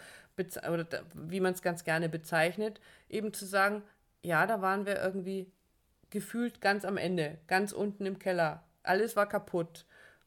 oder 0.70 0.88
wie 1.14 1.40
man 1.40 1.54
es 1.54 1.62
ganz 1.62 1.84
gerne 1.84 2.10
bezeichnet, 2.10 2.82
eben 3.10 3.34
zu 3.34 3.46
sagen, 3.46 3.84
ja, 4.24 4.48
da 4.48 4.62
waren 4.62 4.86
wir 4.86 5.00
irgendwie 5.02 5.52
gefühlt 6.10 6.62
ganz 6.62 6.86
am 6.86 6.98
Ende, 6.98 7.38
ganz 7.48 7.72
unten 7.72 8.06
im 8.06 8.18
Keller. 8.18 8.64
Alles 8.84 9.16
war 9.16 9.28
kaputt. 9.28 9.86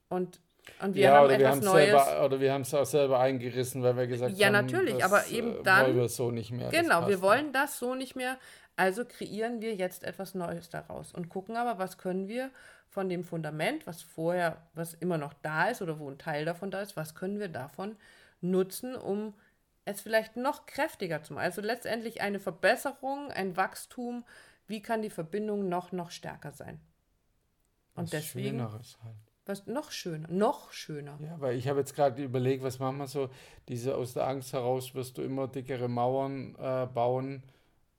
Und, 0.08 0.40
und 0.82 0.94
wir 0.94 1.02
ja, 1.02 1.14
haben 1.14 1.30
etwas 1.30 1.60
wir 1.60 1.64
Neues. 1.64 2.04
Selber, 2.04 2.24
oder 2.24 2.40
wir 2.40 2.52
haben 2.52 2.62
es 2.62 2.74
auch 2.74 2.86
selber 2.86 3.20
eingerissen, 3.20 3.82
weil 3.82 3.96
wir 3.96 4.06
gesagt 4.06 4.36
ja, 4.36 4.46
haben, 4.46 4.54
ja, 4.54 4.62
natürlich, 4.62 5.04
aber 5.04 5.26
eben 5.28 5.60
äh, 5.60 5.62
dann. 5.62 5.86
Wollen 5.86 5.96
wir 5.96 6.08
so 6.08 6.30
nicht 6.30 6.50
mehr. 6.50 6.70
Genau, 6.70 7.08
wir 7.08 7.20
wollen 7.20 7.52
das 7.52 7.78
so 7.78 7.94
nicht 7.94 8.16
mehr. 8.16 8.38
Also 8.76 9.04
kreieren 9.04 9.60
wir 9.60 9.74
jetzt 9.74 10.04
etwas 10.04 10.34
Neues 10.34 10.70
daraus 10.70 11.12
und 11.12 11.28
gucken 11.28 11.56
aber, 11.56 11.78
was 11.78 11.98
können 11.98 12.28
wir 12.28 12.50
von 12.88 13.08
dem 13.08 13.24
Fundament, 13.24 13.86
was 13.86 14.02
vorher, 14.02 14.56
was 14.74 14.94
immer 14.94 15.18
noch 15.18 15.34
da 15.42 15.68
ist 15.68 15.82
oder 15.82 15.98
wo 15.98 16.10
ein 16.10 16.18
Teil 16.18 16.44
davon 16.44 16.70
da 16.70 16.80
ist, 16.80 16.96
was 16.96 17.14
können 17.14 17.38
wir 17.38 17.48
davon 17.48 17.96
nutzen, 18.40 18.94
um 18.94 19.34
es 19.84 20.00
vielleicht 20.00 20.36
noch 20.36 20.66
kräftiger 20.66 21.22
zu 21.22 21.34
machen. 21.34 21.44
Also 21.44 21.60
letztendlich 21.60 22.20
eine 22.20 22.40
Verbesserung, 22.40 23.30
ein 23.30 23.56
Wachstum. 23.56 24.24
Wie 24.66 24.82
kann 24.82 25.02
die 25.02 25.10
Verbindung 25.10 25.68
noch, 25.68 25.92
noch 25.92 26.10
stärker 26.10 26.52
sein? 26.52 26.80
Und 27.94 28.04
was 28.04 28.10
deswegen. 28.10 28.58
Schöneres 28.58 28.98
halt. 29.04 29.29
Was 29.46 29.66
noch 29.66 29.90
schöner, 29.90 30.28
noch 30.30 30.70
schöner. 30.70 31.18
Ja, 31.22 31.40
weil 31.40 31.56
ich 31.56 31.66
habe 31.66 31.80
jetzt 31.80 31.94
gerade 31.94 32.22
überlegt, 32.22 32.62
was 32.62 32.78
machen 32.78 32.98
wir 32.98 33.06
so, 33.06 33.30
diese 33.68 33.96
aus 33.96 34.14
der 34.14 34.26
Angst 34.28 34.52
heraus 34.52 34.94
wirst 34.94 35.18
du 35.18 35.22
immer 35.22 35.48
dickere 35.48 35.88
Mauern 35.88 36.54
äh, 36.56 36.86
bauen 36.86 37.42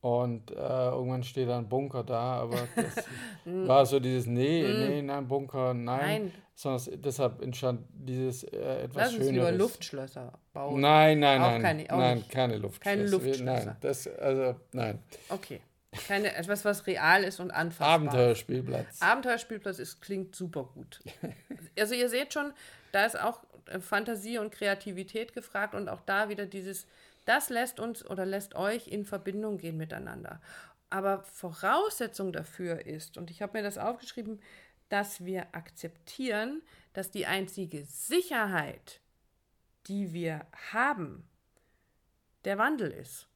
und 0.02 0.52
äh, 0.52 0.56
irgendwann 0.56 1.24
steht 1.24 1.50
ein 1.50 1.70
Bunker 1.70 2.04
da, 2.04 2.42
aber 2.42 2.58
das 2.76 3.06
war 3.46 3.86
so 3.86 4.00
dieses, 4.00 4.26
nee, 4.26 4.64
nee, 4.64 5.02
nein, 5.02 5.28
Bunker, 5.28 5.74
nein. 5.74 6.00
nein. 6.00 6.32
Sondern 6.56 7.02
deshalb 7.02 7.42
entstand 7.42 7.88
dieses 7.92 8.44
äh, 8.44 8.84
etwas 8.84 8.96
Lass 8.96 9.14
uns 9.14 9.26
Schöneres. 9.26 9.32
lieber 9.32 9.52
Luftschlösser 9.52 10.40
bauen. 10.54 10.80
Nein, 10.82 11.20
nein, 11.20 11.42
nein. 11.42 11.62
Keine, 11.62 11.84
nein, 11.86 12.18
nicht. 12.18 12.30
keine 12.30 12.58
Luftschlösser. 12.58 12.98
Keine 12.98 13.10
Luftschlösser. 13.10 13.44
Nein, 13.44 13.78
das, 13.82 14.08
also, 14.08 14.56
nein. 14.72 15.00
Okay. 15.30 15.62
Keine, 16.08 16.34
etwas, 16.36 16.64
was 16.64 16.88
real 16.88 17.24
ist 17.24 17.40
und 17.40 17.52
anfassbar. 17.52 17.96
Abenteuerspielplatz. 17.96 19.02
Abenteuerspielplatz 19.02 19.80
ist, 19.80 20.02
klingt 20.02 20.36
super 20.36 20.64
gut. 20.64 21.02
also 21.78 21.94
ihr 21.94 22.10
seht 22.10 22.34
schon, 22.34 22.54
da 22.94 23.06
ist 23.06 23.20
auch 23.20 23.44
äh, 23.66 23.80
Fantasie 23.80 24.38
und 24.38 24.52
Kreativität 24.52 25.34
gefragt 25.34 25.76
und 25.76 25.90
auch 25.90 26.02
da 26.06 26.30
wieder 26.30 26.46
dieses 26.46 26.88
das 27.26 27.50
lässt 27.50 27.80
uns 27.80 28.06
oder 28.06 28.26
lässt 28.26 28.56
euch 28.56 28.88
in 28.88 29.06
Verbindung 29.06 29.58
gehen 29.58 29.78
miteinander. 29.78 30.42
Aber 30.90 31.24
Voraussetzung 31.24 32.34
dafür 32.34 32.86
ist, 32.86 33.18
und 33.18 33.32
ich 33.32 33.42
habe 33.42 33.58
mir 33.58 33.64
das 33.64 33.78
aufgeschrieben, 33.78 34.42
dass 34.90 35.24
wir 35.24 35.56
akzeptieren, 35.56 36.62
dass 36.94 37.12
die 37.12 37.26
einzige 37.26 37.86
Sicherheit, 37.86 39.00
die 39.88 40.14
wir 40.14 40.46
haben, 40.74 41.28
der 42.44 42.58
Wandel 42.58 42.92
ist. 42.92 43.28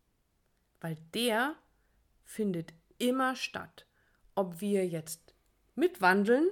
Weil 0.81 0.97
der 1.13 1.55
findet 2.25 2.73
immer 2.97 3.35
statt. 3.35 3.85
Ob 4.35 4.59
wir 4.59 4.85
jetzt 4.85 5.33
mitwandeln 5.75 6.49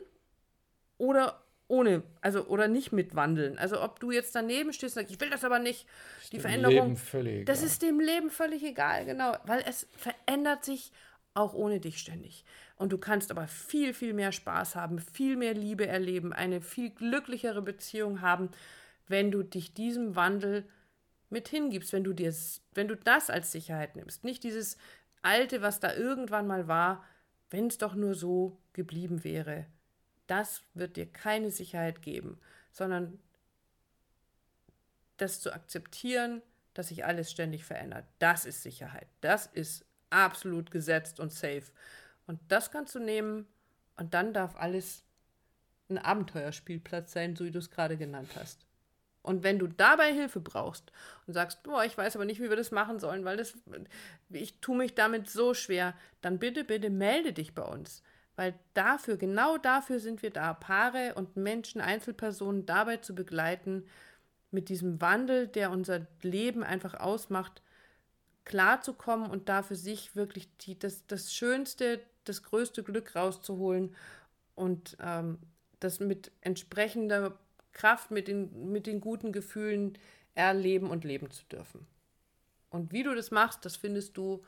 oder 0.97 1.43
ohne, 1.67 2.03
also 2.21 2.45
oder 2.47 2.67
nicht 2.67 2.91
mitwandeln. 2.91 3.57
Also 3.57 3.81
ob 3.81 3.99
du 3.99 4.11
jetzt 4.11 4.35
daneben 4.35 4.71
stehst 4.73 4.95
und 4.95 5.03
sagst, 5.03 5.13
ich 5.13 5.19
will 5.19 5.29
das 5.29 5.43
aber 5.43 5.59
nicht, 5.59 5.87
ist 6.21 6.33
die 6.33 6.39
Veränderung. 6.39 6.97
Leben 7.13 7.45
das 7.45 7.63
ist 7.63 7.81
dem 7.81 7.99
Leben 7.99 8.29
völlig 8.29 8.63
egal, 8.63 9.05
genau, 9.05 9.35
weil 9.45 9.63
es 9.67 9.87
verändert 9.97 10.63
sich 10.63 10.91
auch 11.33 11.53
ohne 11.53 11.79
dich 11.79 11.97
ständig. 11.97 12.45
Und 12.75 12.91
du 12.91 12.97
kannst 12.97 13.31
aber 13.31 13.47
viel, 13.47 13.93
viel 13.93 14.13
mehr 14.13 14.31
Spaß 14.31 14.75
haben, 14.75 14.99
viel 14.99 15.35
mehr 15.35 15.53
Liebe 15.53 15.87
erleben, 15.87 16.31
eine 16.31 16.61
viel 16.61 16.91
glücklichere 16.91 17.61
Beziehung 17.61 18.21
haben, 18.21 18.49
wenn 19.07 19.31
du 19.31 19.41
dich 19.43 19.73
diesem 19.73 20.15
Wandel 20.15 20.65
mit 21.29 21.47
hingibst, 21.47 21.91
wenn 21.91 22.03
du 22.03 22.13
dir, 22.13 22.33
wenn 22.73 22.87
du 22.87 22.95
das 22.95 23.29
als 23.29 23.51
Sicherheit 23.51 23.95
nimmst. 23.95 24.23
Nicht 24.23 24.43
dieses 24.43 24.77
Alte, 25.23 25.61
was 25.63 25.79
da 25.79 25.93
irgendwann 25.95 26.45
mal 26.45 26.67
war, 26.67 27.03
wenn 27.49 27.67
es 27.67 27.79
doch 27.79 27.95
nur 27.95 28.13
so 28.13 28.59
geblieben 28.73 29.23
wäre 29.23 29.65
das 30.27 30.63
wird 30.73 30.95
dir 30.95 31.05
keine 31.05 31.51
Sicherheit 31.51 32.01
geben, 32.01 32.39
sondern 32.71 33.19
das 35.17 35.41
zu 35.41 35.53
akzeptieren, 35.53 36.41
dass 36.73 36.87
sich 36.87 37.05
alles 37.05 37.29
ständig 37.29 37.65
verändert, 37.65 38.05
das 38.19 38.45
ist 38.45 38.63
Sicherheit. 38.63 39.07
Das 39.21 39.45
ist 39.45 39.85
absolut 40.09 40.71
gesetzt 40.71 41.19
und 41.19 41.31
safe. 41.31 41.71
Und 42.25 42.39
das 42.47 42.71
kannst 42.71 42.95
du 42.95 42.99
nehmen 42.99 43.47
und 43.95 44.13
dann 44.13 44.33
darf 44.33 44.55
alles 44.55 45.03
ein 45.89 45.97
Abenteuerspielplatz 45.97 47.11
sein, 47.11 47.35
so 47.35 47.45
wie 47.45 47.51
du 47.51 47.59
es 47.59 47.69
gerade 47.69 47.97
genannt 47.97 48.31
hast. 48.35 48.65
Und 49.23 49.41
wenn 49.43 49.57
du 49.57 49.67
dabei 49.67 50.13
Hilfe 50.13 50.41
brauchst 50.41 50.91
und 51.25 51.33
sagst, 51.33 51.63
boah, 51.63 51.83
ich 51.85 51.97
weiß 51.97 52.15
aber 52.15 52.25
nicht, 52.25 52.41
wie 52.41 52.49
wir 52.49 52.57
das 52.57 52.71
machen 52.71 52.99
sollen, 52.99 53.23
weil 53.23 53.37
das, 53.37 53.55
ich 54.29 54.59
tue 54.59 54.77
mich 54.77 54.93
damit 54.93 55.29
so 55.29 55.53
schwer, 55.53 55.95
dann 56.21 56.39
bitte, 56.39 56.65
bitte 56.65 56.89
melde 56.89 57.31
dich 57.33 57.55
bei 57.55 57.63
uns. 57.63 58.03
Weil 58.35 58.53
dafür, 58.73 59.15
genau 59.15 59.57
dafür 59.57 59.99
sind 59.99 60.21
wir 60.23 60.29
da, 60.31 60.53
Paare 60.53 61.13
und 61.15 61.37
Menschen, 61.37 61.79
Einzelpersonen 61.79 62.65
dabei 62.65 62.97
zu 62.97 63.15
begleiten, 63.15 63.85
mit 64.51 64.69
diesem 64.69 65.01
Wandel, 65.01 65.47
der 65.47 65.71
unser 65.71 66.05
Leben 66.21 66.63
einfach 66.63 66.93
ausmacht, 66.95 67.61
klarzukommen 68.45 69.31
und 69.31 69.49
da 69.49 69.63
für 69.63 69.75
sich 69.75 70.15
wirklich 70.15 70.49
die, 70.57 70.77
das, 70.77 71.07
das 71.07 71.33
Schönste, 71.33 72.01
das 72.25 72.43
größte 72.43 72.83
Glück 72.83 73.15
rauszuholen 73.15 73.95
und 74.55 74.97
ähm, 74.99 75.39
das 75.79 75.99
mit 75.99 76.31
entsprechender 76.41 77.37
Kraft, 77.73 78.11
mit 78.11 78.27
den, 78.27 78.71
mit 78.71 78.87
den 78.87 79.01
guten 79.01 79.31
Gefühlen 79.31 79.97
erleben 80.35 80.89
und 80.89 81.03
leben 81.03 81.29
zu 81.31 81.43
dürfen. 81.45 81.85
Und 82.69 82.91
wie 82.91 83.03
du 83.03 83.13
das 83.13 83.31
machst, 83.31 83.65
das 83.65 83.75
findest 83.75 84.17
du 84.17 84.43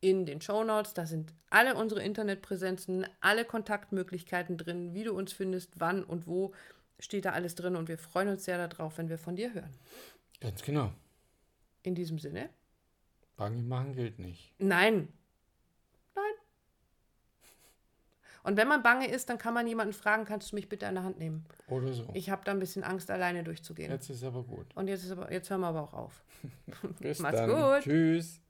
in 0.00 0.26
den 0.26 0.40
Show 0.40 0.64
Notes. 0.64 0.94
Da 0.94 1.06
sind 1.06 1.32
alle 1.50 1.74
unsere 1.74 2.02
Internetpräsenzen, 2.02 3.06
alle 3.20 3.44
Kontaktmöglichkeiten 3.44 4.56
drin, 4.56 4.94
wie 4.94 5.04
du 5.04 5.14
uns 5.14 5.32
findest, 5.32 5.78
wann 5.78 6.02
und 6.02 6.26
wo, 6.26 6.52
steht 6.98 7.26
da 7.26 7.30
alles 7.30 7.54
drin. 7.54 7.76
Und 7.76 7.88
wir 7.88 7.98
freuen 7.98 8.28
uns 8.28 8.44
sehr 8.44 8.66
darauf, 8.66 8.98
wenn 8.98 9.08
wir 9.08 9.18
von 9.18 9.36
dir 9.36 9.54
hören. 9.54 9.72
Ganz 10.40 10.62
genau. 10.62 10.92
In 11.82 11.94
diesem 11.94 12.18
Sinne. 12.18 12.50
Bange 13.36 13.62
machen 13.62 13.94
gilt 13.94 14.18
nicht. 14.18 14.52
Nein. 14.58 14.94
Nein. 14.94 15.08
Und 18.42 18.56
wenn 18.56 18.68
man 18.68 18.82
bange 18.82 19.08
ist, 19.08 19.28
dann 19.28 19.38
kann 19.38 19.54
man 19.54 19.66
jemanden 19.66 19.92
fragen, 19.92 20.24
kannst 20.24 20.52
du 20.52 20.56
mich 20.56 20.68
bitte 20.68 20.86
an 20.86 20.94
der 20.94 21.04
Hand 21.04 21.18
nehmen? 21.18 21.44
Oder 21.68 21.92
so. 21.92 22.08
Ich 22.14 22.30
habe 22.30 22.42
da 22.44 22.52
ein 22.52 22.58
bisschen 22.58 22.84
Angst, 22.84 23.10
alleine 23.10 23.44
durchzugehen. 23.44 23.90
Jetzt 23.90 24.08
ist 24.10 24.24
aber 24.24 24.42
gut. 24.42 24.66
Und 24.74 24.88
jetzt, 24.88 25.04
ist 25.04 25.12
aber, 25.12 25.30
jetzt 25.32 25.50
hören 25.50 25.60
wir 25.60 25.68
aber 25.68 25.82
auch 25.82 25.94
auf. 25.94 26.22
Bis 27.00 27.18
Macht's 27.18 27.38
dann. 27.40 27.50
gut. 27.50 27.82
Tschüss. 27.82 28.40